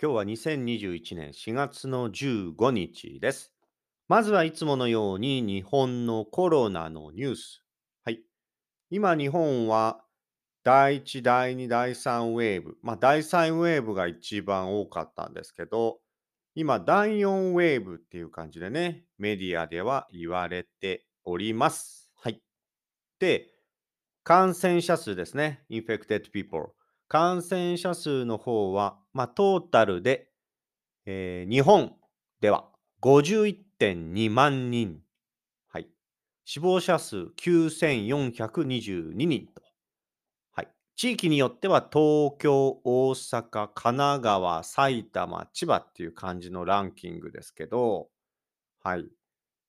[0.00, 3.52] 今日は2021年4月の15日です。
[4.06, 7.64] まずはいつものように日本のコロナのニュース。
[8.04, 8.20] はい。
[8.90, 10.04] 今日本は
[10.62, 12.76] 第1、第2、第3ウェーブ。
[12.80, 15.98] まあ第3ウェーブが一番多かったんですけど、
[16.54, 22.08] 今第4ウェーブっていう感じでね、メディアでは言われております。
[22.14, 22.40] はい。
[23.18, 23.48] で、
[24.22, 25.64] 感染者数ですね。
[25.68, 26.77] infected people。
[27.08, 30.28] 感染者数の方は、まあトータルで
[31.10, 31.94] えー、日本
[32.42, 32.68] では
[33.00, 35.00] 51.2万人。
[35.68, 35.88] はい。
[36.44, 39.62] 死亡者数9422人と。
[40.52, 40.68] はい。
[40.96, 48.10] 地域によっては東京、大阪、神奈川、埼玉、千葉っていう感じのランキングですけど、
[48.82, 49.06] はい。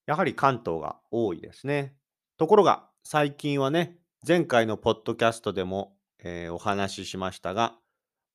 [0.08, 1.96] やはり関東が多いですね。
[2.38, 7.78] ところが、最近はね、前回のポッドキャストでも、えー、お話ししましたが、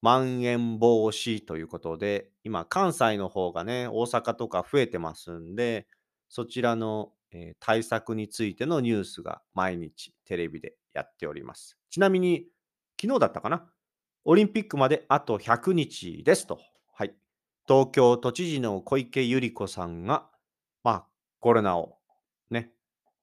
[0.03, 5.87] まん延防止ということで、今、関西の方がね、大阪とか増えてますんで、
[6.29, 11.79] そちらの、えー対策についてのニュースが毎日テレビでやっております。
[11.91, 12.47] ちなみに、
[13.01, 13.71] 昨日だったかな？
[14.25, 16.61] オリンピックまであと100日ですと。
[16.95, 17.15] はい。
[17.69, 20.31] 東京都知事の小池百合子さんが、
[20.83, 21.07] まあ、
[21.41, 21.99] コロナを
[22.51, 22.73] ね、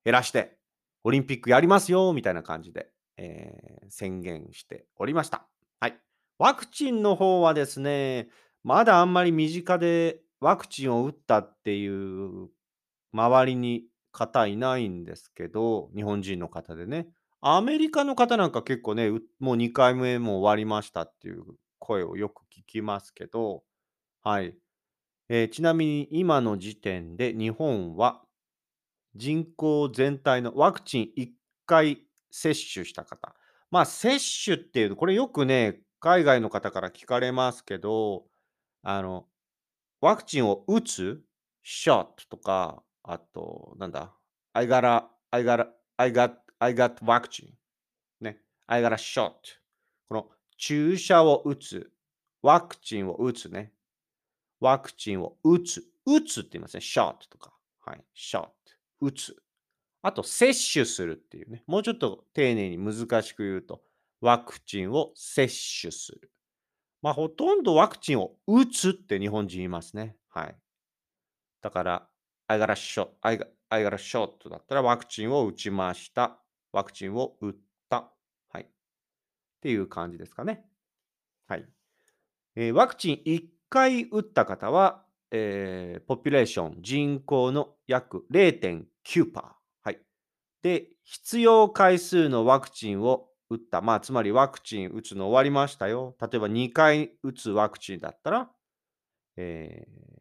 [0.03, 0.57] 減らして、
[1.03, 5.45] オリンピックやりますよ、みたいな感じで、えー宣言しておりました。
[5.81, 5.99] はい。
[6.39, 8.29] ワクチンの方はですね、
[8.63, 12.49] まだあんまり身近でワクチンを打ったっていう
[13.13, 17.07] 周りに方いないんですけど、日本人の方でね。
[17.41, 21.43] アメリカの方なんか結構ね、もう2回目も終わりましたっていう
[21.79, 23.63] 声をよく聞きますけど、
[24.21, 24.55] はい。
[25.29, 28.21] えーちなみに今の時点で日本は
[29.15, 31.31] 人口全体のワクチン1
[31.65, 33.35] 回接種した方。
[33.69, 38.25] まあ、接種っていうと、これよくね、海外の方から聞かれますけど、
[38.81, 39.27] あの、
[40.01, 41.21] ワクチンを打つ
[41.63, 44.11] ？shot とか、あと、なんだ、
[44.53, 45.67] I got a, I got a,
[45.97, 47.51] I got, I got vaccine
[48.19, 49.31] ね、I got a shot
[50.07, 51.91] この注射を打つ、
[52.41, 53.71] ワクチンを打つね、
[54.59, 58.49] ワクチンを打つ、打つって言いますね、shot とか、はい、shot
[58.99, 59.35] 打つ。
[60.01, 61.63] あと、接種するっていうね。
[61.67, 63.83] もうちょっと丁寧に難しく言うと、
[64.19, 65.47] ワクチンを接
[65.81, 66.31] 種する。
[67.01, 70.15] まあ、ほとんどワクチンを打つって日本人言いますね。
[70.29, 70.55] はい。
[71.61, 72.07] だから、
[72.47, 76.39] I got a shot, I got, I got a shot だったらワクチンを打ちました。
[76.71, 77.53] ワクチンを打っ
[77.89, 78.11] た。
[78.49, 78.63] はい。
[78.63, 78.67] っ
[79.61, 80.65] ていう感じですかね。
[81.47, 81.65] はい。
[82.55, 89.60] えーワクチン1回打った方は、えーポピュレーション、人口の約0.9%。
[90.61, 93.81] で、必要回数のワクチンを打った。
[93.81, 96.15] まあ、つまりワクチン打つの終わりましたよ。
[96.21, 98.51] 例えば2回打つワクチンだったら、
[99.37, 100.11] えー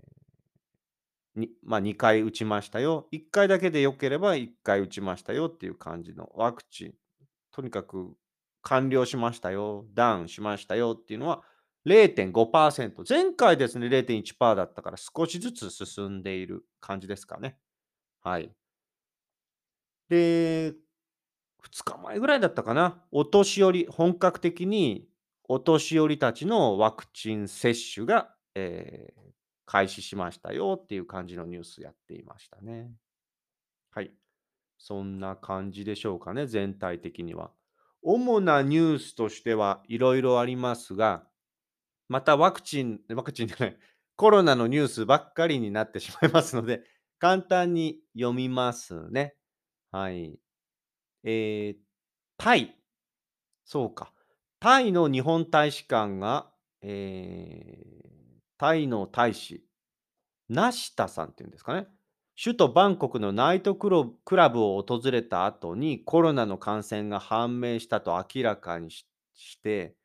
[1.62, 3.06] まあ、2回打ちましたよ。
[3.12, 6.94] 1回だけでよければ1回打ちましたよっていう感じのワクチン。
[7.52, 8.14] とにかく
[8.62, 9.86] 完了しましたよ。
[9.94, 11.42] ダウンしましたよっていうのは
[11.86, 13.04] 0.5%。
[13.08, 17.56] 前回ですね、0.1%だったから少しずつ進んでいる感じですかね。
[18.22, 18.52] はい。
[20.10, 20.74] で、
[21.62, 23.04] 2日前ぐらいだったかな。
[23.12, 25.08] お年寄り、本格的に
[25.44, 29.20] お年寄りたちのワクチン接種が、えー
[29.66, 32.90] 開始しましたよっていう感じのニュースやっていましたね。
[33.90, 34.12] はい。
[34.78, 37.52] そんな感じでしょうかね、全体的には。
[38.02, 41.28] 主なニュースとしてはいろいろありますが、
[42.08, 43.78] またワクチン、ワクチンじゃない、
[44.16, 46.82] コロナのニュースばっかりになってしまいますので、
[47.18, 49.36] 簡単に読みますね。
[49.92, 50.38] はい。
[51.24, 51.76] えー、
[52.38, 52.76] タイ。
[53.64, 54.12] そうか。
[54.60, 56.50] タイの日本大使館が、
[56.82, 58.00] えー
[58.58, 59.64] タイの大使、
[60.50, 61.88] ナシタさんっていうんですかね。
[62.42, 69.96] 首都バンコクのナイトクロクラブを訪れた後にコロナの感染が判明したと明らかにしして、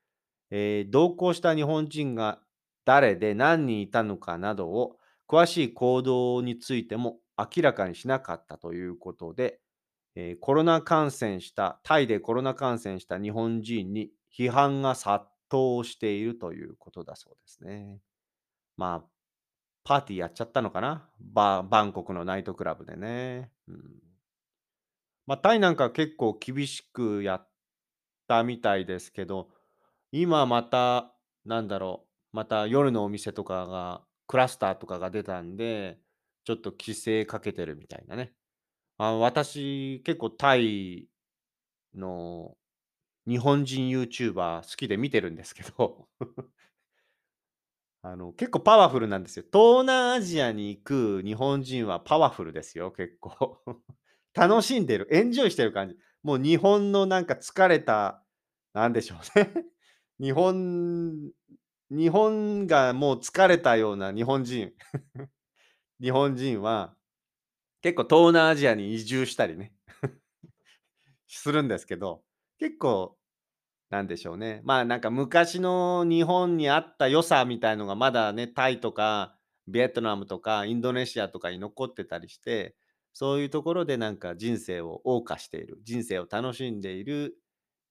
[0.51, 2.39] えー同行した日本人が
[2.85, 4.97] 誰で何人いたのかなどを
[5.27, 9.59] 詳しい行動についても明らかにしなかったということで、
[10.15, 17.99] えーコロナ感染した、タイでコロナ感染した日本人に批判が殺到しているということだそうですね。
[18.77, 19.09] まあ、
[19.83, 21.09] パーティーやっちゃったのかな？
[21.19, 23.51] ババンコクのナイトクラブでね。
[23.67, 23.77] うん、
[25.27, 27.47] まあ、タイなんか結構厳しくやっ
[28.27, 29.49] たみたいですけど、
[30.11, 31.13] 今また、
[31.45, 35.99] なんだろう、また夜のお店とかが、クラスターとかが出たんで、
[36.45, 38.33] ちょっと規制かけてるみたいなね。
[38.97, 41.07] あ私、結構タイ
[41.95, 42.57] の
[43.27, 46.09] 日本人 YouTuber 好きで見てるんですけど、
[48.01, 49.45] あの、結構パワフルなんですよ。
[49.51, 53.59] 東南アジアに行く日本人はパワフルですよ、結構。
[54.33, 55.95] 楽しんでる、エンジョイしてる感じ。
[56.21, 58.23] もう日本のなんか疲れた、
[58.73, 59.53] なんでしょうね。
[60.19, 61.31] 日本
[61.91, 64.73] 日本がもう疲れたような日本人
[65.99, 66.95] 日本人は、
[67.85, 69.71] 結構東南アジアに移住したりね
[71.27, 72.23] するんですけど、
[72.57, 73.15] 結構
[73.91, 74.61] なんでしょうね。
[74.63, 79.37] まあ、なんか昔の日本にあった良さみたいのがまだね、タイとか
[79.67, 82.75] ベトナムとかインドネシアとかに残ってたりして、
[83.13, 87.37] そういうところでなんか人生を謳歌している、人生を楽しんでいる、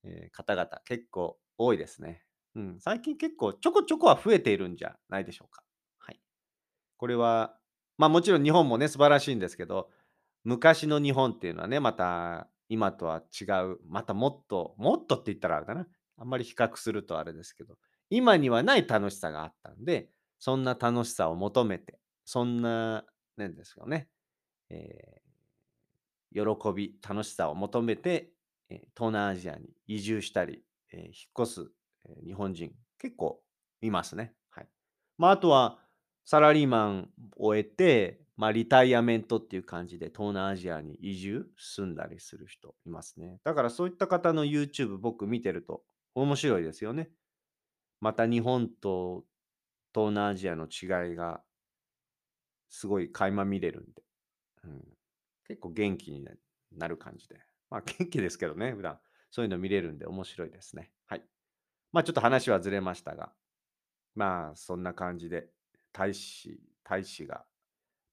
[0.03, 2.25] え方々結構多いですね。
[2.57, 5.63] うん、最近結構ちょこちょこは増えているんじゃないでしょうか。
[5.99, 6.21] はい。
[6.97, 7.59] これは、
[7.99, 9.91] まあもちろん日本もね、素晴らしいんですけど、
[10.45, 15.87] 昔の日本っていうのはね、また今とは違う、またもっと、もっとって言ったらあれだな。
[16.17, 17.77] あんまり比較するとあれですけど、
[18.11, 23.05] 今にはない楽しさがあったんで、そんな楽しさを求めて、そんな、
[23.37, 24.09] なんですよね、
[24.71, 25.25] えー
[26.33, 28.33] 喜び、楽しさを求めて、
[28.69, 31.13] えー東南アジアに移住したり、えー引っ
[31.45, 31.73] 越す、
[32.09, 33.43] え日本人、結構
[33.81, 34.35] いますね。
[34.51, 34.69] はい。
[35.19, 35.79] まあ、あとは、
[36.25, 43.39] サラリーマンを終えて、まあ、リタイアメントっていう感じで東南アジアに移住、住んだりする人いますね。
[43.45, 45.83] だからそういった方の YouTube 僕見てると
[46.15, 47.11] 面白いですよね。
[48.01, 49.25] また日本と
[49.95, 51.43] 東南アジアの違いが
[52.69, 54.03] すごい垣間見れるんで、
[54.65, 54.83] うん、
[55.47, 56.25] 結構元気に
[56.77, 57.37] なる感じで。
[57.71, 58.99] まあ元気ですけどね、普段。
[59.31, 60.91] そういうの見れるんで面白いですね。
[61.07, 61.25] はい。
[61.93, 63.33] まあちょっと話はずれましたが、
[64.15, 65.49] まあそんな感じで、
[65.95, 67.47] 大使、大使が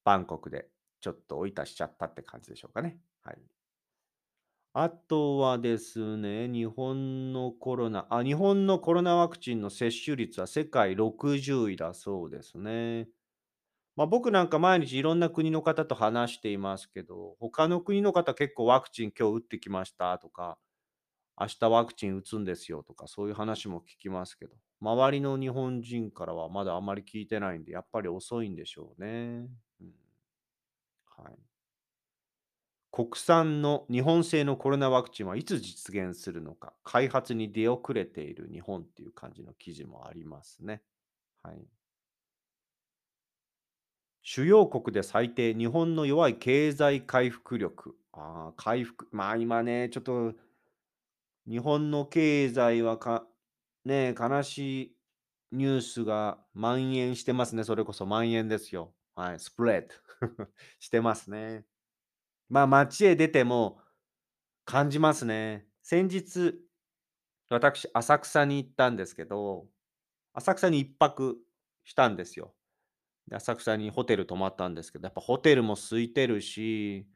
[0.04, 0.70] バンコクで
[1.00, 3.00] ちょっと追い出しちゃったって感じでしょうかね。
[3.22, 3.42] はい。
[4.74, 13.08] あとはですね、日本のコロナ、あ、日本のコロナワクチンの接種率は世界60位だそうですね。
[13.96, 20.58] まあ、僕なんか毎日いろんな国の方と話していますけど、他の国の方結構ワクチン今日打ってきましたとか、
[21.40, 29.48] 明日ワクチン打つんですよとか、そういう話も聞きますけど、周りの日本人からはまだあまり聞いてないんで、やっぱり遅いんでしょうね。
[29.80, 29.94] うん、
[31.16, 31.38] はい。
[32.92, 40.82] 国産の日本製のコロナワクチンはいつ実現するのか、開発に出遅れている日本っていう感じの記事もありますね。
[41.42, 41.66] はい。
[44.22, 47.96] 主要国で最低、日本の弱い経済回復力。
[48.12, 49.08] あ、回復。
[49.12, 50.34] まあ今ね、ちょっと
[51.46, 53.26] 日本の経済はか、
[53.84, 54.96] ね、悲しい
[55.52, 57.64] ニュースが蔓延してますね。
[57.64, 58.94] それこそ蔓延ですよ。
[59.14, 59.88] はい、スプレッ
[60.38, 60.46] ド
[60.78, 61.66] してますね。
[62.48, 63.80] まあ街へ出ても
[64.64, 65.68] 感じますね。
[65.82, 66.54] 先日、
[67.50, 69.68] 私、浅草に行ったんですけど、
[70.34, 71.38] 浅草に一泊
[71.84, 72.54] したんですよ。
[73.28, 77.08] で、浅草にホテル泊まったんですけど、やっぱホテルも空いてるし、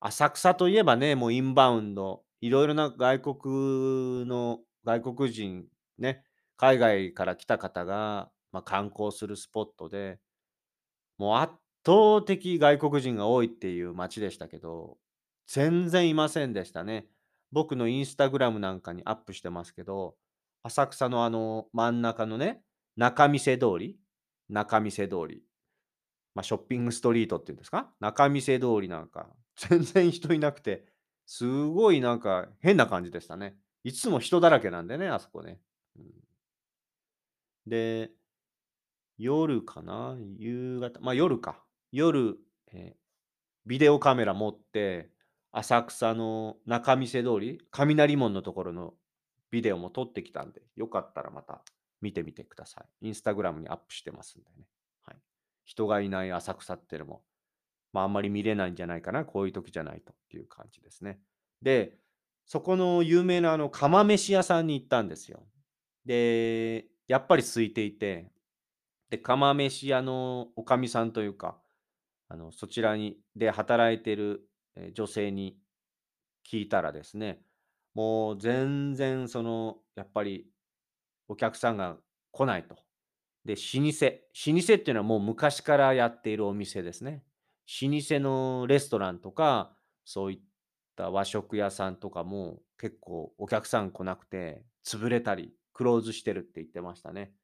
[0.00, 5.66] 浅草といえばね、もうインバウンド、いろいろな外国の外国人
[5.98, 6.24] ね、
[6.56, 10.18] 海外から来た方が、まあ、観光するスポットで、
[11.18, 11.54] もう圧
[11.84, 14.98] 倒的外国人が多いっていう街でしたけど、
[15.46, 17.06] 全然いませんでしたね。
[17.52, 20.16] 僕のインスタグラムなんかにアップしてますけど、
[20.62, 22.62] 浅草のあの真ん中のね、
[22.96, 23.98] 仲見世通り
[24.48, 25.42] 仲見世通り、
[26.34, 27.92] まあ、ショッピングストリートっていうんですか？
[28.00, 30.84] 仲見世通りなんか、全然人いなくて、
[31.24, 33.56] すごいなんか変な感じでしたね。
[33.84, 35.60] いつも人だらけなんでね、あそこね。
[37.66, 38.10] で、
[39.18, 40.16] 夜かな？
[40.38, 41.62] 夕方、まあ夜か。
[41.92, 42.38] 夜、
[42.72, 42.98] えー
[43.68, 45.10] ビデオカメラ持って、
[45.50, 48.94] 浅草の仲見世通り、雷門のところの
[49.50, 51.64] ビデオも撮ってきたんで、よかったらまた
[52.00, 53.08] 見てみてください。
[53.08, 54.68] インスタグラムにアップしてますんでね。
[55.02, 55.16] はい。
[55.64, 57.24] 人がいない浅草っていうのも、
[57.92, 59.24] まああんまり見れないんじゃないかな。
[59.24, 61.18] こういう時じゃないとっていう感じですね。
[61.60, 61.98] で、
[62.44, 65.42] そこの有名なあの釜飯屋さんに行ったんですよ。
[66.06, 68.30] で、やっぱり空いていて、
[69.10, 71.60] で、釜飯屋のおかみさんというか、
[72.28, 74.48] あの、そちらにで働いてる、
[74.92, 75.58] 女性に
[76.46, 77.42] 聞いたらですね、
[77.94, 80.46] もう全然その、やっぱり
[81.28, 81.96] お客さんが
[82.30, 82.76] 来ないと。
[83.44, 83.60] で、老
[83.90, 84.06] 舗。
[84.52, 87.24] 老舗っていうのはもう昔からやっているお店ですね。
[87.82, 90.40] 老舗のレストランとか、そういっ
[90.94, 97.34] た和食屋さんとかも結構お客さん来なくて、潰れたり、クローズしてるって言ってましたね。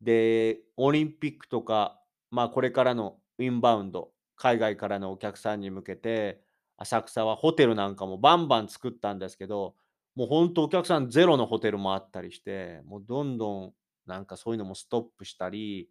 [0.00, 6.40] で、オリンピックとか、まあこれからのインバウンド、海外からのお客さんに向けて、
[6.78, 9.76] 浅草はホテルなんかもバンバン作ったんですけど、
[10.14, 13.74] もうほんとお客さんゼロのホテルもあったりして、もうどんどん
[14.06, 15.90] なんかそういうのもストップしたり、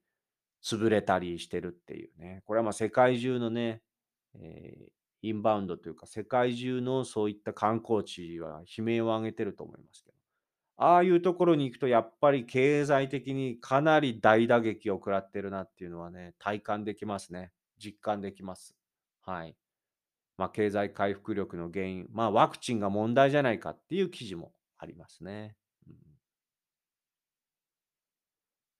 [0.63, 2.41] 潰れたりしてるっていうね。
[2.47, 3.83] これはまあ世界中のね、
[4.33, 4.91] えー
[5.23, 10.06] インバウンドというか、世界中のそういった観光地は悲鳴を上げてると思います。
[10.77, 17.51] ああいうところに行くと、やっぱり経済的にかなり大打撃を食らってるなっていうのはね、体感できますね。
[17.79, 18.75] 実感できます。
[19.23, 19.55] はい。
[20.37, 25.55] まあ、経済回復力の原因、まあ、ワクチンが問題じゃないかっていう記事もありますね。
[25.87, 25.95] うん、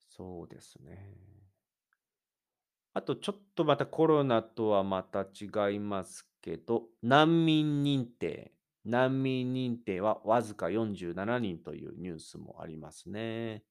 [0.09, 1.13] そうですね。
[2.93, 8.56] あと、ちょっとまたコロナとはまた違いますけど、難民認定。
[8.87, 13.63] 難民認定はわずか47人というニュースもありますね。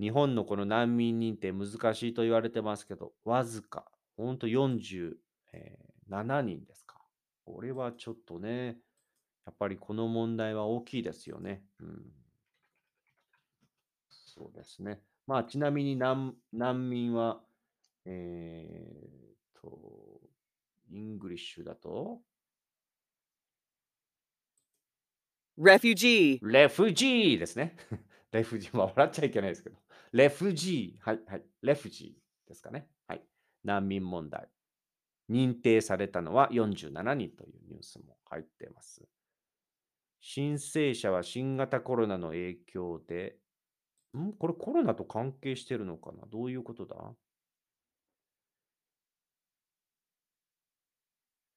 [0.00, 3.84] 日本のこの難民認定難しいと言われてますけど、わずか、
[4.16, 5.14] ほんと47
[6.42, 7.00] 人ですか。
[7.44, 8.78] これはちょっとね、
[9.46, 11.62] やっぱりこの問題は大きいですよね。
[11.78, 12.02] うん、
[14.10, 15.00] そうですね。
[15.28, 17.40] まあ、ちなみに難難民は、
[18.04, 20.20] えー、と、
[20.90, 22.20] イングリッシュだと、
[25.58, 27.76] refugee, レフジーですね。
[28.32, 29.76] レフジー、まあ笑っちゃいけないですけど。
[30.12, 32.88] レフジー、はい、はい、レフジーですかね。
[33.06, 33.22] はい。
[33.64, 34.48] 難民問題。
[35.30, 39.02] 認定されたのは47人というニュースも入っています。
[40.20, 43.38] 申請者は新型コロナの影響で、
[44.16, 44.32] ん？
[44.34, 46.26] これコロナと関係してるのかな？
[46.26, 46.96] どういうことだ？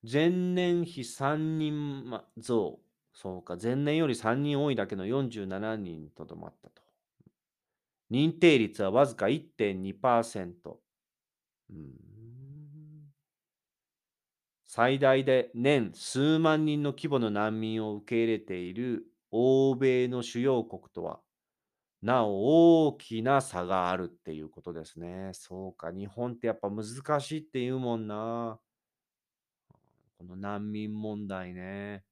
[0.04, 2.85] 前年比3人ま増。
[3.15, 6.84] そうか、前年より3人多いだけの47人にとどまったと。
[8.12, 10.81] 認定率はわずか1.2%。
[11.69, 12.15] うん
[14.67, 21.22] 最大で年数万人の規模の難民を受け入れている欧米の主要国とは、
[22.01, 25.31] なお大きな差があるっていうことですね。
[25.34, 26.86] そうか、日本ってやっぱ難
[27.22, 28.60] しいって言うもんな。
[30.17, 32.04] この難民問題ね。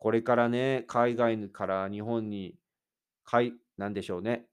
[0.00, 2.56] これからね、海外から日本に、
[3.22, 4.46] かい、なんでしょうね。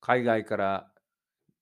[0.00, 0.92] 海外から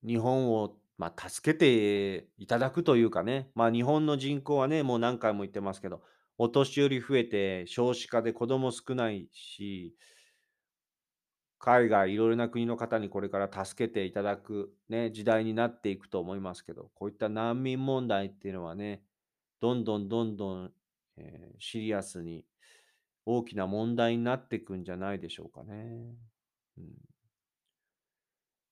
[0.06, 6.02] 日本を、まあ、助けていただくというかね、まあ、日本の人口はね、もう何回も言ってますけど、
[6.36, 9.96] お年寄り増えて少子化で子供少ないし、
[11.58, 19.02] 海外いろいろな国の方にこれから助けていただく、ね、時代になっていくと思いますけど、こういった難民問題っていうのはね、
[19.60, 20.72] どんどんどんどん、
[21.18, 22.44] えーシリアスに
[23.26, 26.16] 大きな問題になっていくんじゃないでしょうかね。
[26.78, 26.84] うん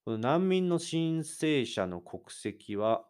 [0.07, 3.09] この難民の申請者の国籍は、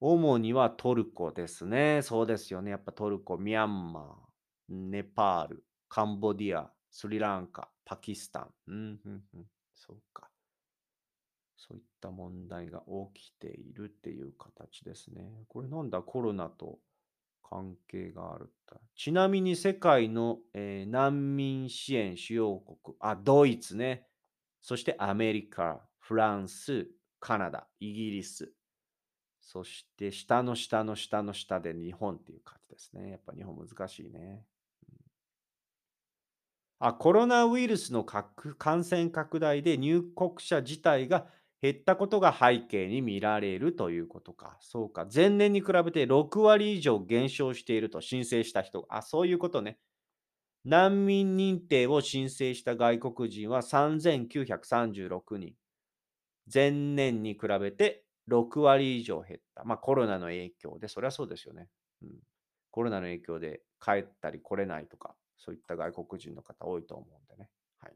[0.00, 2.02] 主にはトルコですね。
[2.02, 2.72] そうですよね。
[2.72, 8.54] やっぱトルコ、ミャンマー、ネパール、カンボディア、スリランカ、パキスタン。
[8.66, 9.44] うん、うん、うん。
[9.76, 10.28] そうか。
[11.56, 12.82] そういった問題が
[13.14, 15.44] 起きているっていう形ですね。
[15.48, 16.80] これなんだ、コロナと
[17.48, 18.52] 関係がある。
[18.94, 24.06] ちなみに世界の、えー難民支援主要国、あ、ドイツね。
[24.60, 26.88] そしてアメリカ、フランス、
[27.20, 28.52] カナダ、イギリス。
[29.40, 33.10] そして下の下の下の下で日本っていう感じですね。
[33.10, 34.44] やっぱ日本難しいね。
[34.90, 34.96] うん
[36.78, 41.26] あ、コロナウイルスの感染拡大で入国者自体が
[41.62, 44.58] 減ったことが背景に見られるということか。
[44.60, 45.06] そうか。
[45.12, 48.98] 前年に比べて6割以上減少していると申請した人が。
[48.98, 49.78] あ、そういうことね。
[50.64, 55.54] 難民認定を申請した外国人は3936人。
[56.52, 59.64] 前年に比べて6割以上減った。
[59.64, 61.68] まあコロナの影響で、そりゃそうですよね。
[62.02, 62.10] うん、
[62.70, 67.48] コロナの影響で帰ったり来れないとか、そういった外国人の方多いと思うんでね。
[67.78, 67.94] はい。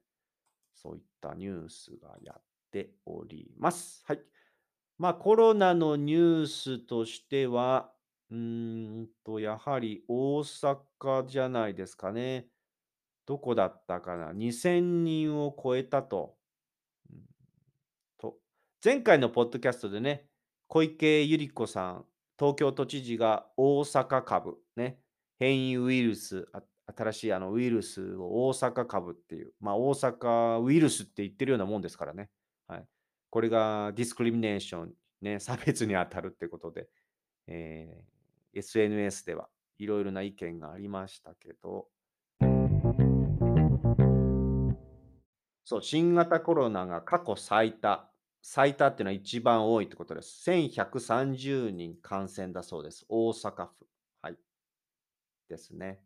[0.75, 4.03] そういったニュースがやっております。
[4.07, 4.21] はい。
[4.99, 7.93] まあコロナのニュースとしては、
[8.31, 12.47] うんと、やはり大阪じゃないですかね。
[13.27, 16.37] どこだったかな ?2000 人を超えたと。
[18.19, 18.37] と
[18.85, 20.29] 前回のポッドキャストでね、
[20.69, 22.05] 小池百合子さん、
[22.39, 25.01] 東京都知事が大阪株、ね、
[25.39, 26.47] 変異ウイルス、
[26.97, 32.31] 新しいあのウイルスを大阪株っていう、まあ大阪ウイルスって言ってるようなもんですからね。
[32.71, 32.85] はい。
[33.31, 36.89] これがディスクリミネーション、ね、差別に当たるってことで、
[37.47, 38.11] えー
[38.53, 39.49] SNS では
[39.79, 41.87] いろいろな意見がありましたけど、
[45.65, 48.11] そう、新型コロナが過去最多。
[48.43, 50.43] 最多っていうのは一番多いってことです。
[50.51, 53.05] 1130人感染だそうです。
[53.09, 53.87] 大阪府。
[54.23, 54.37] はい。
[55.49, 56.01] ですね。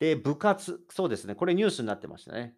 [0.00, 1.36] で、部活、そうですね。
[1.36, 2.56] これニュースになってましたね。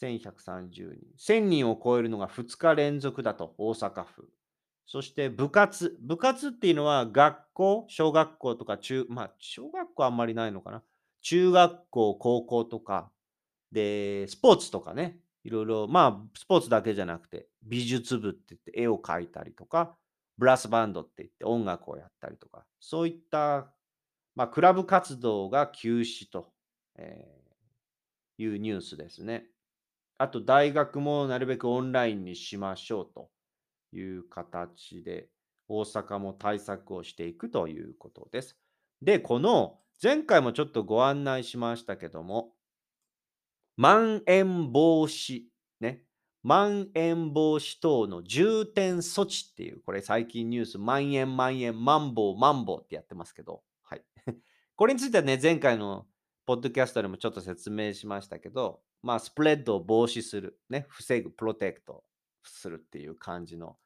[0.00, 0.96] 1130人。
[1.18, 4.28] 1000人を超えるのが2日連続だと、大阪府。
[4.86, 5.96] そして部活。
[6.00, 10.82] 部活っていうのは学校、小学校とか中、まあ、小学校あんまりないのかな。
[11.22, 13.10] 中学校、高校とか、
[13.72, 19.96] で、スポーツとかね、いろいろ、まあ、スポーツだけじゃなくて、美術部って言って絵を描いたりとか、
[20.38, 23.72] ブラスバンドって言って音楽をやったりとか、そういった、
[24.34, 26.52] まあ、クラブ活動が休止と、
[26.96, 27.46] えー
[28.38, 29.46] いうニュースですね。
[30.18, 33.30] あと、大学もなるべくオンラインにしましょうと
[33.92, 35.28] いう形で、
[35.68, 38.56] 大阪も対策をしていくということです。
[39.02, 42.52] で、この前回もちょっとご案内しましたけども、
[43.76, 45.42] まん延防止、
[45.80, 46.02] ね、
[46.42, 54.04] まん延防止等の重点措置っていう、これ最近ニュース、まん延まん延、まん防まん防ってやってますけど、はい。
[54.76, 56.06] これについてはね、前回の
[56.46, 62.02] ポッドキャストでもちょっと説明しましたけど、まあ、スプレッドを防止する、ね、防ぐ、プロテクト
[62.42, 63.76] するっていう感じの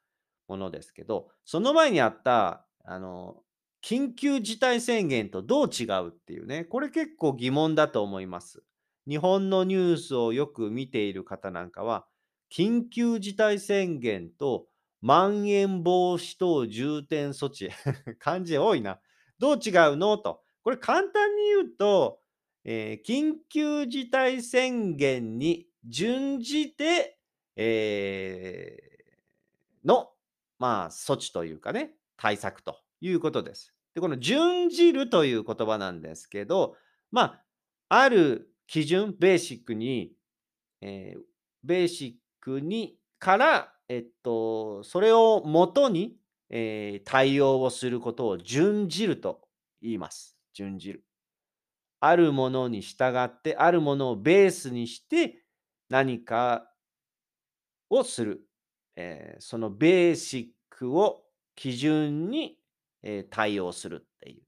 [0.47, 3.43] ものですけど、その前にあった、あの、
[3.83, 8.63] 緊急事態宣言とどう違うっていうね、これ結構疑問だと思います。
[9.07, 12.07] 日本のニュースをよく見ている方なんかは、
[12.51, 14.65] 緊急事態宣言と
[15.01, 17.69] まん延防止等重点措置、
[18.17, 18.99] 漢字多いな。
[19.37, 20.17] どう違うの？
[20.17, 20.41] と。
[20.63, 22.20] これ簡単に言うと、
[22.63, 27.17] えー緊急事態宣言に準じて、
[27.55, 30.09] えーの、
[30.59, 33.73] まあ、措置というかね、対策ということです。
[33.95, 36.75] で、この準じるという言葉なんですけど、
[37.11, 37.21] ま
[37.89, 40.13] あ、ある基準、ベーシックに、
[40.81, 41.21] えー
[41.63, 46.17] ベーシックにから、えっと、それをもとに、
[46.49, 49.41] えー対応をすることを準じると
[49.81, 50.37] 言います。
[50.53, 51.03] 準じる。
[52.01, 55.45] あるものに従って、あるものをベースにして
[55.87, 56.67] 何か
[57.89, 58.41] をする。
[58.95, 61.23] えーそのベーシックを
[61.55, 62.57] 基準に、
[63.03, 64.41] えー対応するっていう。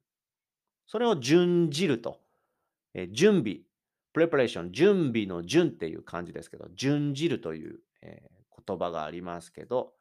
[0.88, 2.20] それを準じると。
[2.96, 3.60] えー準備、
[4.14, 8.24] プレパレーション、準備の準っていう感じですけど、準じるという、え
[8.66, 9.94] 言葉がありますけど、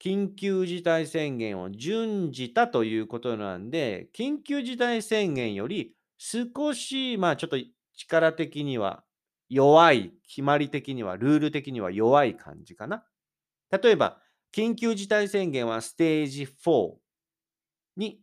[0.00, 7.56] 緊急事態宣言を準じたということなんで、緊急事態宣言より少し、まあちょっと
[7.94, 9.04] 力的には
[9.48, 13.04] 弱い、決まり的には、ルール的には弱い感じかな。
[13.70, 14.20] 例えば、
[14.52, 16.98] 緊急事態宣言はステージ4
[17.96, 18.20] に、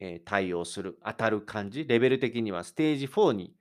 [0.00, 1.84] えー対応する、当たる感じ。
[1.86, 3.54] レベル的にはステージ4に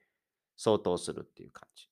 [0.58, 1.88] 相当するっていう感じ。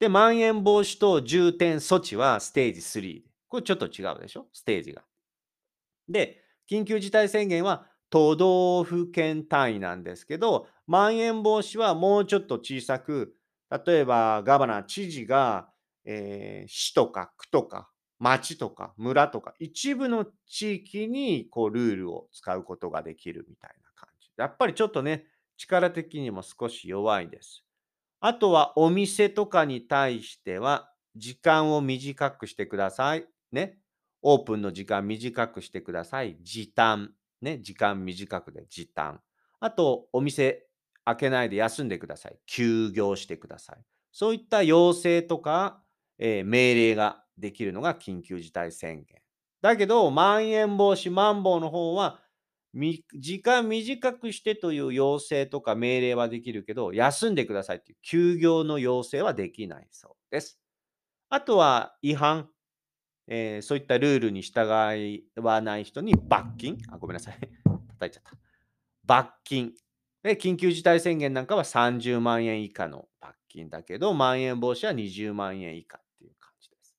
[0.00, 3.30] で、まん延防止等重点措置はステージ3で。
[3.48, 4.48] これちょっと違うでしょ？
[4.52, 5.04] ステージが。
[6.08, 13.34] で、緊急事態宣言は都道府県単位なんですけど、まん延防止はもうちょっと小さく、
[13.86, 15.70] 例えばガバナー、知事が、
[16.04, 24.30] えー市とか区とか町とか村とか一部の地域にこうルールを使うことができるみたいな感じ。
[24.36, 27.64] やっぱりちょっとね、力的にも少し弱いです。
[28.20, 33.26] あとはお店とかに対しては時間を短くしてください。
[33.52, 33.78] ね。
[34.22, 36.36] オープンの時間短くしてください。
[36.42, 37.14] 時短。
[37.44, 37.58] ね。
[37.60, 39.22] 時間短くで時短。
[39.60, 40.66] あと、お店
[41.04, 42.38] 開けないで休んでください。
[42.46, 43.84] 休業してください。
[44.12, 45.82] そういった要請とか、
[46.18, 49.20] えー命令ができるのが緊急事態宣言。
[49.62, 52.20] だけど、まん延防止、まん防の方は、
[52.74, 60.58] 時間短くしてという要請とか命令はできるけど、休んでくださいっていう休業の要請はできないそうです。
[61.28, 62.50] あとは違反、
[63.26, 64.68] えーそういったルールに従
[65.36, 67.38] わない人に罰金、あ、ごめんなさい。
[67.88, 68.32] 叩いちゃった。
[69.04, 69.74] 罰金。
[70.22, 76.96] で、緊急事態宣言なんかは30万円以下の罰金だけど、まん延防止は20万円以下っていう感じです。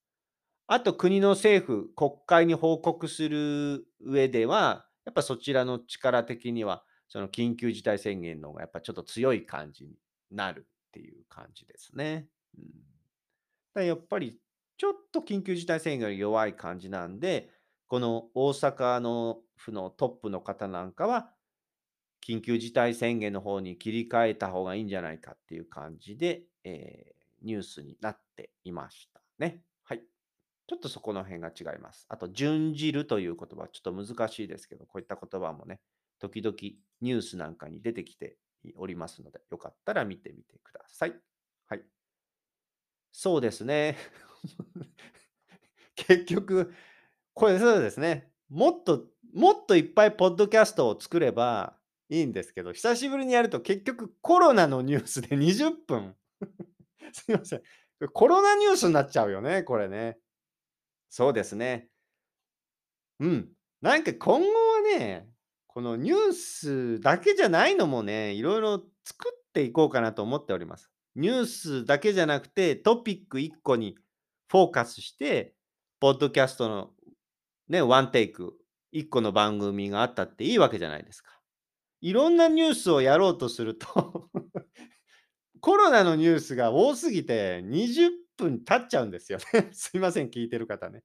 [0.67, 9.93] あと、国の政府、国会に報告する上では、やっぱそちらの力的には、その緊急事態宣言の方がやっぱちょっと強い感じに
[10.31, 12.27] なるっていう感じですね。
[12.57, 12.65] うん、
[13.73, 14.39] だやっぱり
[14.83, 17.49] ちょっと緊急事態宣言より弱い感じなんで、
[17.87, 21.33] この大阪の府のトップの方なんかは、
[22.21, 29.63] 緊急事態宣言の方に切り替えた方がいいんじゃないかっていう感じで、えーニュースになっていましたね。
[29.83, 30.03] はい。
[30.67, 32.05] ちょっとそこの辺が違います。
[32.09, 35.81] あと、準じるという言葉、ちょっと難しいですけど、こういった言葉もね、
[36.19, 36.55] 時々
[37.01, 38.39] ニュースなんかに出てきて
[38.77, 41.19] おりますので、よかったら見てみてください。
[41.67, 41.85] はい。
[43.11, 43.97] そうですね。
[45.95, 46.73] 結局、
[47.33, 48.31] これそうですね。
[48.49, 51.77] もっと、もっといっぱいポッドキャストを作れば
[52.09, 56.15] いいんですけど、久しぶりにやると結局コロナのニュースで20分。
[57.13, 57.63] すいません。
[58.11, 60.17] コロナニュースになっちゃうよね、これね。
[61.09, 61.89] そうですね。
[63.19, 63.49] うん。
[63.81, 65.27] なんか今後はね、
[65.67, 70.91] このニュースだけじゃないのもね、いろいろ作っていこうかなと思っております。
[71.15, 73.95] ニュースだけじゃなくて、トピック1個に
[74.53, 75.55] フォーカスして、
[75.99, 76.91] ポッドキャストの
[77.69, 78.53] ね、ワンテイク、
[78.93, 81.31] 1個の番組があったっていいわけじゃないですか。
[82.01, 84.29] いろんなニュースをやろうとすると
[85.59, 89.69] コロナのニュースが多すぎて20分経っちゃうんですよね。
[89.73, 91.01] すいません、聞いてる方ね。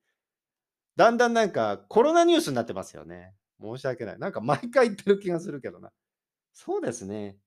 [0.96, 3.34] だんだんなんかコロナニュースになってますよね。
[3.62, 4.18] 申し訳ない。
[4.18, 5.90] なんか毎回言ってる気がするけどな。
[6.52, 7.38] そうですね。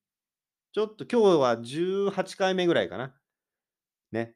[0.72, 3.16] ちょっと今日は18回目ぐらいかな。
[4.12, 4.36] ね。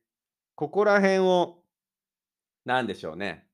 [0.55, 1.61] ここら辺を、
[2.65, 3.45] なんでしょうね。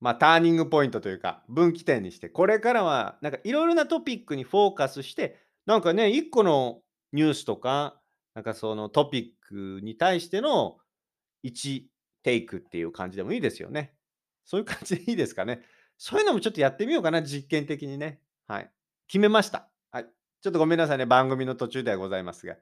[0.00, 8.00] まあ、ターニングポイントというか、分岐点にして、これからは、なんかいろいろなトピックにフォーカスして、なんかね、一個のニュースとか、
[8.34, 10.78] なんかそのトピックに対しての
[11.44, 11.84] 1
[12.22, 13.94] テイクっていう感じでもいいですよね。
[14.44, 15.62] そういう感じでいいですかね。
[15.98, 18.20] そういうのもちょっとやってみようかな、実験的にね。
[18.46, 18.70] はい。
[19.08, 19.68] 決めました。
[19.90, 20.06] はい。
[20.42, 22.56] ちょっとごめんなさいね、番組の途中ではございますが。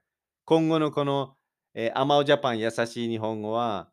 [0.45, 1.37] 今後のこの、
[1.75, 3.91] えー、アマオジャパン優しい日本語は、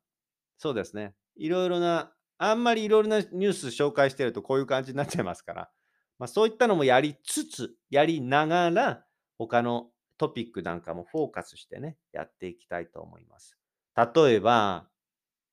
[0.57, 1.13] そうですね。
[1.35, 2.11] いろいろな
[2.43, 5.69] あんまりいろいろなニュース紹介してるとこういう感じになっちゃいますから、
[6.17, 9.05] まあ、そういったのもやりつつ、やりながら、
[9.37, 13.57] 他のトピックなんかもフォーカスしてね、やっていきたいと思います。
[13.95, 14.87] 例えば、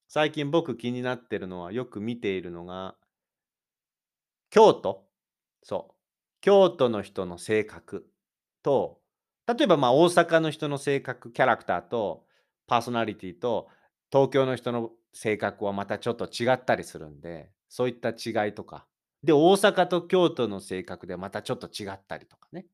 [0.08, 2.96] 最近僕気になってるのは、よく見ているのが、
[4.48, 5.06] 京都。
[5.62, 5.94] そう。
[6.40, 8.08] 京都の人の性格
[8.62, 8.97] と、
[9.48, 12.26] 例えばまあ大阪の人の性格、キャラクターと、
[12.66, 13.68] パーソナリティと、
[14.12, 18.87] 東京の人の性格はまたちょっと違ったりするんで、そういった違いとか。
[19.22, 22.66] で、大阪と京都の性格でまたちょっと違ったりとかね。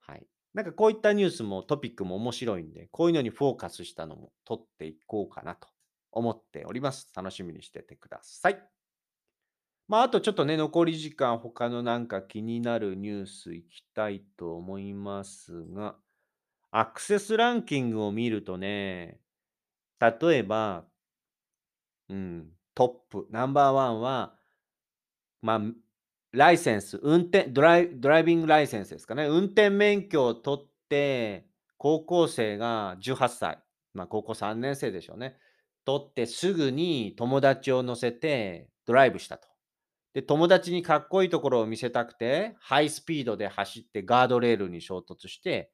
[0.00, 0.26] はい。
[0.54, 5.68] なんかこういったニュースもトピックも面白いんで、こういうのにフォーカスしたのも取っていこうかなと
[6.10, 7.10] 思っております。
[7.14, 8.81] 楽しみにしててください。
[9.88, 15.96] まあ、あとちょっとね、残り時間、他のなんか気になるニュースいきたいと思いますが、
[16.70, 19.20] アクセスランキングを見るとね、
[20.00, 20.84] 例えば、
[22.08, 24.34] うん、トップ、ナンバーワンは、
[25.42, 25.60] まあ、
[26.32, 29.26] ライセンス、運転ドライ、ドライビングライセンスですかね。
[29.26, 33.58] 運転免許を取って、高校生が18歳、
[33.92, 35.36] まあ、高校3年生でしょうね。
[35.84, 39.51] 取ってすぐに友達を乗せてドライブしたと。
[40.14, 45.70] で、友達にかっこいいところを見せたくて、ハイスピードで走ってガードレールに衝突して、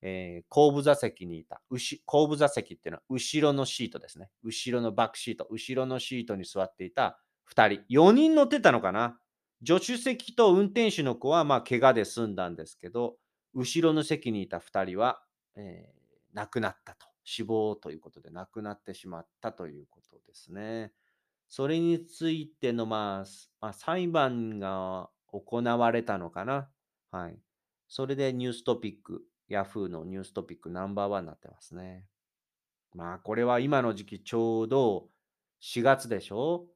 [0.00, 1.62] えー、後部座席にいた
[2.06, 4.30] 後部座席っていうのは後ろのシートですね。
[4.42, 7.20] 後ろのバックシート、後ろのシートに座っていた
[7.54, 8.00] 2人。
[8.08, 9.18] 4人乗ってたのかな？
[9.64, 13.16] 助手席と運転手の子はまあ怪我で済んだんですけど、
[13.54, 15.22] 後ろの席にいた2人は、
[15.54, 17.12] えー、亡くなったと。
[17.24, 20.92] 死亡ということで亡くなってしまったということですね。
[21.54, 26.70] それについての、まあ、ま、裁判が行われたのかな。
[27.10, 27.38] はい。
[27.88, 32.06] それでニューストピック、Yahoo のニューストピックナンバーワンになってますね。
[32.94, 35.10] まあ、これは今の時期ちょうど
[35.60, 36.68] 4月でしょ？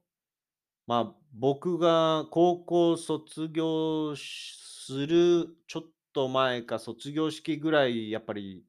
[0.85, 8.63] まあ、僕が高校卒業するちょっと前か卒業式ぐらいやっぱり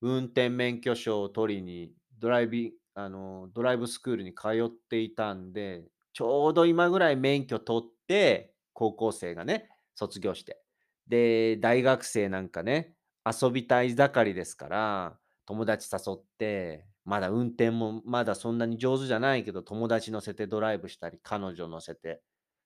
[0.00, 10.60] 運転免許証を取りにドライビあのドライブスクールに通っていたんでちょうど今ぐらい免許取って高校生がね卒業して
[11.08, 22.22] で大学生なんかね遊びたい盛りですから、友達誘って、まだ運転もまだそんなに上手じゃないけど、友達乗せてドライブしたり、彼女乗せて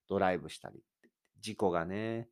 [0.08, 0.80] ドライブしたり、
[1.40, 2.28] 事故がね。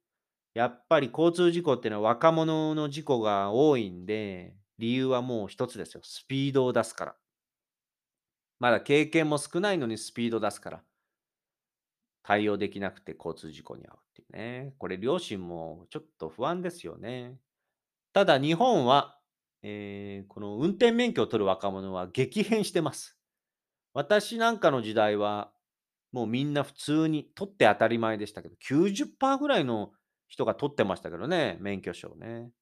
[0.55, 6.03] やっぱり交通事故っていうのは若者の事故が多いんで、理由はもう一つですよ。
[6.05, 7.17] スピードを出すから。
[8.63, 10.83] まだ経験も少ないのにスピード出すから。
[12.23, 14.75] 対応できなくて交通事故に遭うっていうね。
[14.79, 17.41] これ両親もちょっと不安ですよね。
[18.13, 19.19] ただ日本は、
[19.65, 23.19] えー、この運転免許を取る若者は激変してます。
[23.95, 25.51] 私なんかの時代は、
[26.13, 29.91] もうみんな普通に取って当たり前でしたけど、90%ぐらいの
[30.29, 32.53] 人が取ってましたけどね、免許証ね。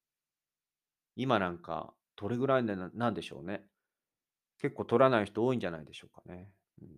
[1.14, 3.66] 今なんか、どれぐらいなんでしょうね。
[4.61, 6.51] 結構取らない人多いんじゃないでしょうかね。
[6.83, 6.88] うん、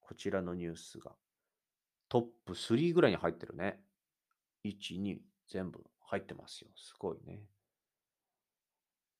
[0.00, 1.12] こちらのニュースが。
[2.08, 3.80] トップ3ぐらいに入ってるね。
[4.64, 5.84] 1、2、全部。
[6.08, 6.70] 入ってますよ。
[6.76, 7.42] すごいね。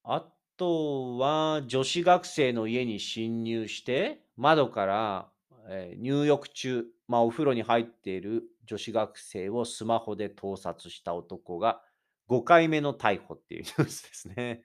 [0.05, 0.25] あ
[0.57, 5.29] とは、女子学生の家に侵入して、窓から、
[5.69, 11.83] え、入浴中、まあ、お風呂に入っている女子学生をスマホで盗撮した男が
[12.29, 14.63] 5回目の逮捕っていうニュースですね。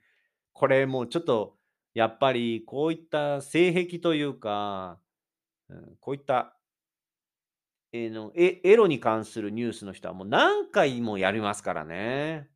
[0.52, 1.56] これもうちょっと
[1.94, 5.00] やっぱりこういった性癖というか、
[6.00, 6.56] こういった
[7.92, 12.48] えのエエロに関するニュースの人はもう何回もやりますからね。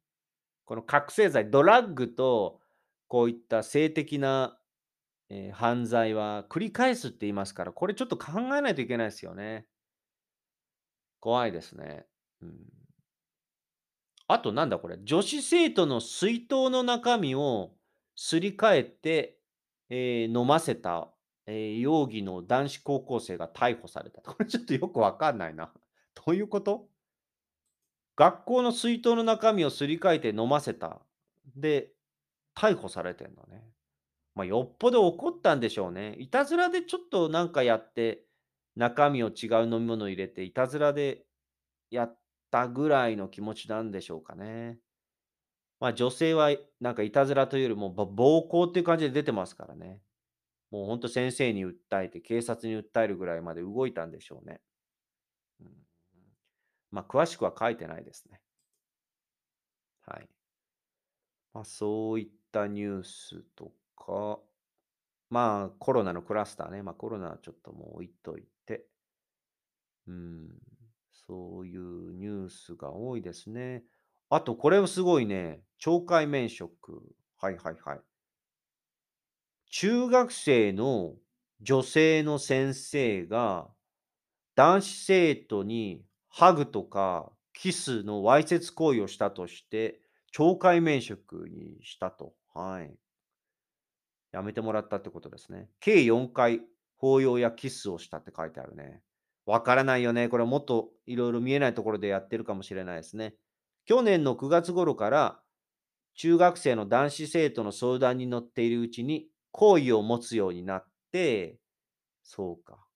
[0.64, 2.60] この覚醒剤、ドラッグと
[3.06, 4.58] こういった性的な、
[5.28, 9.66] えー犯罪は繰り返すって言いますから、これちょっと考えないといけないですよね。
[11.20, 12.06] 怖いですね。
[12.40, 12.56] うん、
[14.28, 17.72] あとなんだこれ、女子生徒の水筒の中身を
[18.16, 19.38] すり替えて、
[19.90, 21.12] えー飲ませた、
[21.46, 24.20] えー容疑の男子高校生が逮捕された。
[24.22, 25.72] これちょっとよくわかんないな。
[26.14, 26.88] どういうこと？
[28.16, 31.00] 学校の水筒の中身をすり替えて飲ませた。
[31.54, 31.92] で、
[32.56, 33.62] 逮捕されてんだね。
[34.34, 36.16] まあ、よっぽど怒ったんでしょうね。
[36.18, 38.26] いたずらでちょっとなんかやって、
[38.76, 41.26] 中身を違う飲み物入れて、いたずらで
[41.90, 42.18] やっ
[42.50, 44.80] たぐらいの気持ちなんでしょうかね。
[45.80, 50.02] まあ、女性はなんかいたずらというよりもぼ暴行っていう感じで出てますからね。
[50.70, 54.60] もうほんと先生に訴えて、警察に訴えるぐらいまで動いたんでしょうね。
[55.60, 55.68] うん、
[56.90, 58.40] まあ、詳しくは書いてないですね。
[60.06, 60.28] はい。
[61.52, 64.40] まあ、そういったニュースとか、
[65.30, 66.82] まあ、コロナのクラスターね。
[66.82, 68.86] まあ、コロナはちょっともう置いといて、
[70.06, 70.48] うん、
[71.10, 73.84] そういうニュースが多いですね。
[74.30, 75.62] あと、これもすごいね。
[75.80, 77.14] 懲戒免職。
[77.38, 78.00] はいはいはい。
[79.70, 81.14] 中学生の
[81.60, 83.68] 女性の先生が
[84.54, 90.00] 男子生徒にハグとかキスのわいせつ行為をしたとして、
[90.36, 92.34] 懲戒免職にしたと。
[92.54, 92.96] はい。
[94.32, 95.70] やめてもらったってことですね。
[95.80, 96.60] 計4回、
[97.00, 99.02] 抱擁やキスをしたって書いてあるね。
[99.46, 100.28] わからないよね。
[100.28, 103.36] これもっといろいろ見えないところでやってるかもしれないですね。
[103.86, 105.40] 去年の9月頃から
[106.14, 111.58] 中学生の男子生徒の相談に乗っているうちに好意を持つようになって、
[112.22, 112.86] そうか。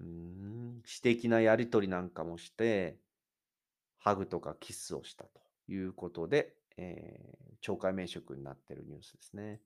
[0.00, 2.98] うーん、私的なやり取りなんかもして、
[3.98, 9.60] ハグとかキスをしたということで、えー、懲戒免職になってるニュースですね。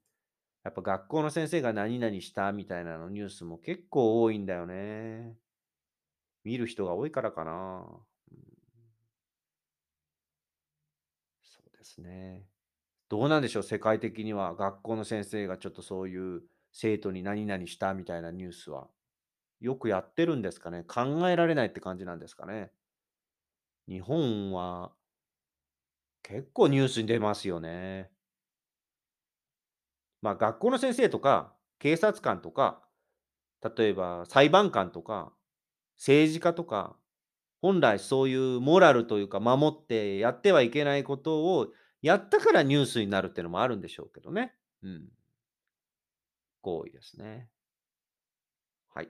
[0.64, 5.37] やっぱ学校の先生が何々したみたいなのニュースも結構多いんだよね。
[6.44, 7.85] 見る人が多いからかな。
[8.32, 8.38] うん、
[11.42, 12.46] そうですね。
[13.09, 18.88] どうなんでしょう、世界的には学校の先生がちょっとそういう生徒に何々したみたいなニュースは
[19.61, 20.85] よくやってるんですかね。
[20.85, 22.72] 考えられないって感じなんですかね。
[23.88, 24.92] 日本は
[26.22, 28.11] 結構ニュースに出ますよね。
[30.22, 32.82] まあ、学校の先生とか、警察官とか、
[33.76, 35.32] 例えば裁判官とか、
[35.96, 36.96] 政治家とか、
[37.62, 41.68] 本来そういうモラルというか、守ってやってはいけないことを
[42.06, 44.54] やったからニュースになるっていうのもあるんでしょうけどね。
[44.84, 45.08] うん。
[46.62, 47.48] 行為ですね。
[48.94, 49.08] はい。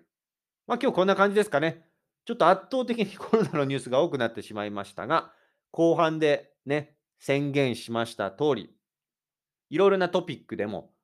[0.67, 1.87] まあ、今日こんな感じですかね。
[2.25, 5.35] ちょっと圧倒的に コロナのニュースが多くなってしまいましたが、
[5.73, 8.75] 後半でね、宣言しました通り、
[9.69, 10.95] いろいろなトピックでも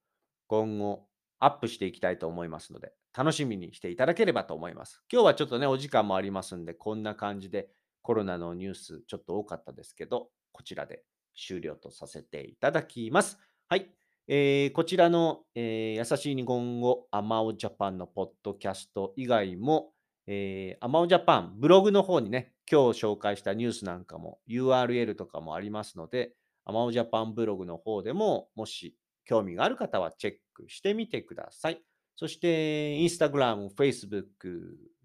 [0.46, 5.04] 今後アップしていきたいと思いますので、楽しみにしていただければと思います。
[5.12, 11.04] 今日はちょっとね、お時間もありますんで、こんな感じでコロナのニュースちょっと多かったですけど、こちらで
[11.36, 13.38] 終了とさせていただきます。
[13.68, 13.90] はい。
[14.28, 19.92] えー、こちらの、えー、優しい日本語アマオジャパンのポッドキャスト以外も、
[20.26, 31.82] えー、アマオジャパンブログの方にね、今日紹介したニュースなんかも URL とかもありますので、アマオジャパンブログの方でも、もし興味がある方はチェックしてみてください。
[32.14, 34.22] そして、インスタグラム、Facebook、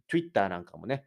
[0.08, 1.06] Twitter なんかもね、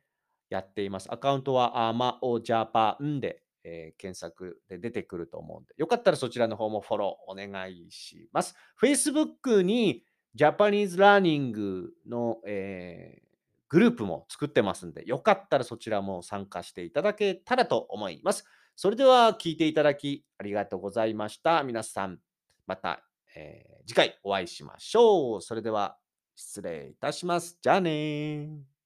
[0.49, 1.09] やっています。
[1.13, 8.55] アカウントはアマオジャパンで、えー、検索で出てくると思うんで、よかったらそちらの方もフォローお願いします。
[8.81, 13.27] Facebook に Japanese Learning の、えー、
[13.69, 18.45] グループも作ってますんで、よかったらそちらも参加していただけたらと思います。
[18.77, 21.63] それでは聞いていただきありがとうございました。
[21.63, 22.19] 皆さん、
[22.67, 23.05] また、
[23.37, 25.43] えー、次回お会いしましょう。
[25.43, 25.99] それでは
[26.35, 27.59] 失礼いたします。
[27.61, 28.80] じゃあね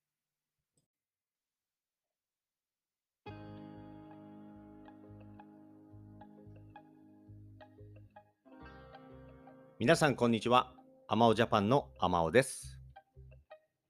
[9.85, 10.73] 皆さんこんにちは。
[11.09, 12.81] アマオジャパンのアマオです。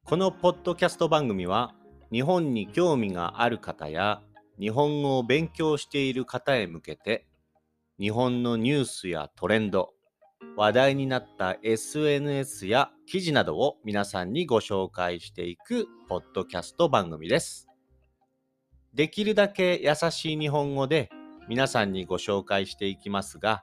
[0.04, 1.72] このポッドキャスト番組は
[2.10, 4.20] 日本に興味がある方や
[4.58, 7.28] 日本語を勉強している方へ向けて
[8.00, 9.90] 日本のニュースやトレンド、
[10.56, 17.68] 話題になった SNS や記事などを皆さんにご紹介していくポッドキャスト番組です。
[18.94, 21.08] できるだけ優しい日本語で
[21.48, 23.62] 皆さんにご紹介していきますが、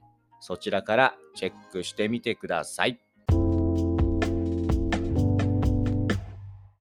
[0.41, 2.99] そちらからチェックしてみてください。